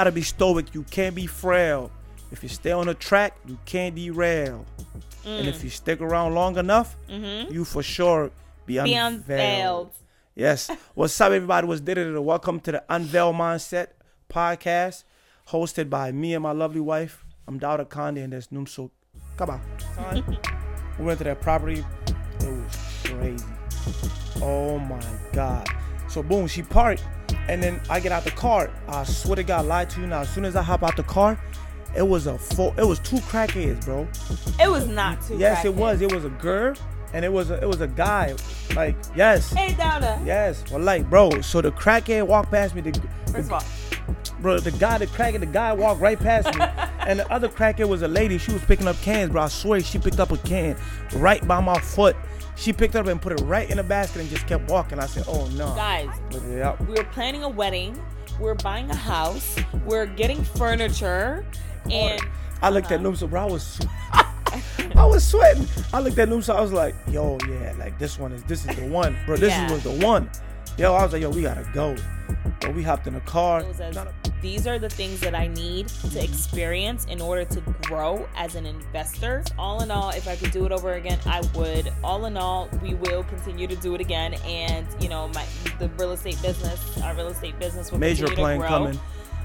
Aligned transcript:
gotta 0.00 0.12
be 0.12 0.22
stoic. 0.22 0.72
You 0.76 0.84
can't 0.84 1.12
be 1.16 1.26
frail. 1.26 1.90
If 2.30 2.44
you 2.44 2.48
stay 2.48 2.70
on 2.70 2.86
the 2.86 2.94
track, 2.94 3.36
you 3.46 3.58
can't 3.64 3.96
derail. 3.96 4.64
And 5.24 5.44
Mm. 5.44 5.48
if 5.48 5.64
you 5.64 5.70
stick 5.70 6.00
around 6.00 6.34
long 6.34 6.56
enough, 6.56 6.96
you 7.08 7.64
for 7.64 7.82
sure 7.82 8.30
be, 8.64 8.74
Mm-hmm. 8.74 8.84
Be 8.84 8.94
unveiled. 8.94 9.16
unveiled. 9.26 9.90
Yes. 10.36 10.70
What's 10.94 11.20
up, 11.20 11.32
everybody? 11.32 11.66
What's 11.66 11.80
did 11.80 11.98
it? 11.98 12.16
Welcome 12.22 12.60
to 12.60 12.70
the 12.72 12.84
Unveil 12.88 13.32
Mindset 13.32 13.88
podcast, 14.32 15.02
hosted 15.48 15.90
by 15.90 16.12
me 16.12 16.32
and 16.34 16.44
my 16.44 16.52
lovely 16.52 16.80
wife. 16.80 17.24
I'm 17.48 17.58
Dowda 17.58 17.86
Kande, 17.88 18.22
and 18.22 18.32
there's 18.32 18.48
Numso. 18.48 18.90
Come 19.36 19.50
on. 19.50 20.38
we 20.96 21.04
went 21.06 21.18
to 21.18 21.24
that 21.24 21.40
property. 21.40 21.84
It 22.40 22.46
was 22.46 23.00
crazy. 23.02 23.44
Oh 24.40 24.78
my 24.78 25.02
God. 25.32 25.66
So, 26.08 26.22
boom, 26.22 26.46
she 26.46 26.62
parked, 26.62 27.02
and 27.48 27.62
then 27.62 27.80
I 27.88 28.00
get 28.00 28.12
out 28.12 28.24
the 28.24 28.30
car. 28.30 28.70
I 28.88 29.04
swear 29.04 29.36
to 29.36 29.42
God, 29.42 29.66
lied 29.66 29.90
to 29.90 30.00
you 30.00 30.06
now. 30.06 30.20
As 30.20 30.30
soon 30.30 30.44
as 30.44 30.56
I 30.56 30.62
hop 30.62 30.82
out 30.82 30.96
the 30.96 31.02
car, 31.02 31.38
it 31.96 32.06
was 32.06 32.26
a 32.26 32.38
full, 32.38 32.74
it 32.78 32.84
was 32.84 32.98
two 33.00 33.16
crackheads, 33.16 33.84
bro. 33.84 34.06
It 34.62 34.70
was 34.70 34.86
not 34.86 35.22
two. 35.22 35.36
Yes, 35.38 35.64
it 35.64 35.74
was. 35.74 36.02
It 36.02 36.12
was 36.12 36.24
a 36.24 36.30
girl, 36.30 36.74
and 37.12 37.24
it 37.24 37.32
was 37.32 37.50
a, 37.50 37.60
it 37.62 37.66
was 37.66 37.80
a 37.80 37.88
guy. 37.88 38.34
Like, 38.74 38.96
yes. 39.16 39.52
Hey, 39.52 39.72
Dowda. 39.72 40.24
Yes, 40.24 40.62
well, 40.70 40.80
like, 40.80 41.08
bro. 41.08 41.40
So 41.40 41.60
the 41.60 41.72
crackhead 41.72 42.26
walked 42.26 42.50
past 42.50 42.74
me. 42.74 42.82
The, 42.82 43.00
First 43.32 43.50
of 43.50 43.52
all, 43.52 43.64
bro, 44.40 44.58
the 44.58 44.70
guy, 44.72 44.98
the 44.98 45.06
crackhead, 45.06 45.40
the 45.40 45.46
guy 45.46 45.72
walked 45.72 46.00
right 46.00 46.18
past 46.18 46.46
me, 46.54 46.60
and 47.08 47.18
the 47.18 47.28
other 47.32 47.48
crackhead 47.48 47.88
was 47.88 48.02
a 48.02 48.08
lady. 48.08 48.38
She 48.38 48.52
was 48.52 48.62
picking 48.64 48.86
up 48.86 48.94
cans, 49.02 49.32
bro. 49.32 49.42
I 49.42 49.48
swear, 49.48 49.80
she 49.80 49.98
picked 49.98 50.20
up 50.20 50.30
a 50.30 50.36
can 50.38 50.76
right 51.16 51.44
by 51.48 51.60
my 51.60 51.80
foot. 51.80 52.14
She 52.54 52.72
picked 52.72 52.94
it 52.94 52.98
up 52.98 53.06
and 53.06 53.20
put 53.20 53.32
it 53.32 53.40
right 53.44 53.68
in 53.70 53.76
the 53.78 53.82
basket 53.82 54.20
and 54.20 54.28
just 54.30 54.46
kept 54.46 54.68
walking. 54.70 54.98
I 54.98 55.06
said, 55.06 55.24
"Oh 55.26 55.46
no." 55.56 55.74
guys, 55.74 56.08
we 56.80 56.94
were 56.94 57.04
planning 57.04 57.42
a 57.44 57.48
wedding. 57.48 58.00
We're 58.38 58.54
buying 58.56 58.90
a 58.90 58.94
house. 58.96 59.56
We're 59.84 60.06
getting 60.06 60.44
furniture, 60.44 61.44
and 61.90 62.20
I 62.60 62.70
looked 62.70 62.90
at 62.92 63.00
Noomsa, 63.00 63.30
bro. 63.30 63.42
I 63.42 63.44
was, 63.44 63.80
I 64.12 65.06
was 65.06 65.24
sweating. 65.26 65.66
I 65.92 66.00
looked 66.00 66.18
at 66.18 66.28
Noomsa. 66.28 66.54
I 66.54 66.60
was 66.60 66.72
like, 66.72 66.94
"Yo, 67.08 67.38
yeah, 67.48 67.74
like 67.78 67.98
this 67.98 68.18
one 68.18 68.32
is 68.32 68.42
this 68.44 68.66
is 68.66 68.76
the 68.76 68.86
one, 68.88 69.16
bro. 69.24 69.36
This 69.36 69.50
Yeah. 69.50 69.70
was 69.72 69.82
the 69.84 69.92
one." 70.04 70.28
Yo, 70.76 70.94
I 70.94 71.02
was 71.04 71.12
like, 71.12 71.22
"Yo, 71.22 71.30
we 71.30 71.42
gotta 71.42 71.68
go." 71.72 71.96
But 72.60 72.74
we 72.74 72.82
hopped 72.82 73.06
in 73.06 73.14
the 73.14 73.20
car. 73.20 73.62
It 74.42 74.46
was 74.46 74.56
as, 74.56 74.66
Not 74.66 74.66
a- 74.66 74.66
these 74.66 74.66
are 74.66 74.78
the 74.78 74.88
things 74.88 75.20
that 75.20 75.34
I 75.34 75.46
need 75.48 75.88
to 75.88 76.22
experience 76.22 77.04
in 77.06 77.20
order 77.20 77.44
to 77.44 77.60
grow 77.82 78.28
as 78.36 78.54
an 78.54 78.66
investor. 78.66 79.42
All 79.58 79.82
in 79.82 79.90
all, 79.90 80.10
if 80.10 80.28
I 80.28 80.36
could 80.36 80.50
do 80.50 80.64
it 80.66 80.72
over 80.72 80.94
again, 80.94 81.18
I 81.26 81.40
would. 81.54 81.92
All 82.02 82.24
in 82.26 82.36
all, 82.36 82.68
we 82.82 82.94
will 82.94 83.24
continue 83.24 83.66
to 83.66 83.76
do 83.76 83.94
it 83.94 84.00
again, 84.00 84.34
and 84.44 84.86
you 85.00 85.08
know, 85.08 85.28
my 85.28 85.44
the 85.78 85.88
real 85.90 86.12
estate 86.12 86.40
business, 86.42 87.00
our 87.02 87.14
real 87.14 87.28
estate 87.28 87.58
business 87.58 87.90
will 87.92 87.98
Major 87.98 88.26
continue 88.26 88.44
plane 88.44 88.60
to 88.60 88.66
grow. 88.66 88.78
coming. 88.78 89.00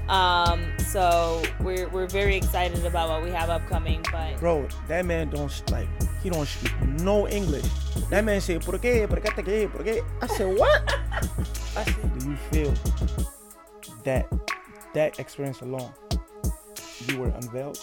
Um, 0.08 0.62
so 0.78 1.42
we're 1.60 1.88
we're 1.88 2.06
very 2.06 2.36
excited 2.36 2.84
about 2.84 3.08
what 3.08 3.22
we 3.22 3.30
have 3.30 3.48
upcoming, 3.48 4.04
but 4.12 4.38
Bro, 4.38 4.68
that 4.88 5.06
man 5.06 5.30
don't 5.30 5.70
like 5.70 5.88
he 6.22 6.30
don't 6.30 6.46
speak 6.46 6.72
no 7.00 7.26
English. 7.28 7.64
That 8.10 8.24
man 8.24 8.40
said, 8.40 8.62
"Por 8.64 8.78
qué? 8.78 9.08
Por 9.08 9.20
qué? 9.20 9.34
te 9.34 9.42
qué? 9.42 9.70
Por 9.72 9.82
qué?" 9.82 10.04
I 10.20 10.26
said, 10.26 10.58
"What?" 10.58 10.82
I 11.76 11.84
said, 11.84 12.18
"Do 12.18 12.30
you 12.30 12.36
feel 12.50 12.74
that 14.04 14.26
that 14.94 15.18
experience 15.20 15.60
alone, 15.60 15.92
you 17.08 17.18
were 17.18 17.28
unveiled?" 17.28 17.78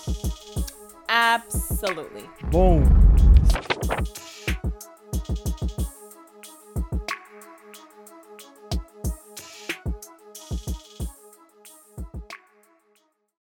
absolutely. 1.10 2.24
Boom. 2.50 2.84